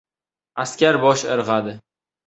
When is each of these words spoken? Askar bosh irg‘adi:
Askar 0.63 1.01
bosh 1.05 1.29
irg‘adi: 1.37 1.81